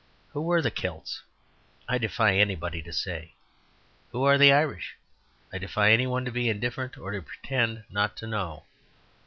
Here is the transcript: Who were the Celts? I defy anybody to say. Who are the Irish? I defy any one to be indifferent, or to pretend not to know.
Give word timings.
Who 0.31 0.41
were 0.41 0.63
the 0.63 0.71
Celts? 0.71 1.21
I 1.87 1.99
defy 1.99 2.35
anybody 2.35 2.81
to 2.81 2.91
say. 2.91 3.35
Who 4.11 4.23
are 4.23 4.39
the 4.39 4.51
Irish? 4.51 4.97
I 5.53 5.59
defy 5.59 5.91
any 5.91 6.07
one 6.07 6.25
to 6.25 6.31
be 6.31 6.49
indifferent, 6.49 6.97
or 6.97 7.11
to 7.11 7.21
pretend 7.21 7.83
not 7.87 8.17
to 8.17 8.25
know. 8.25 8.63